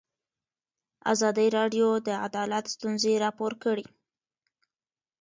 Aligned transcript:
ازادي 1.13 1.47
راډیو 1.57 1.87
د 2.07 2.09
عدالت 2.27 2.65
ستونزې 2.75 3.13
راپور 3.23 3.51
کړي. 3.63 3.85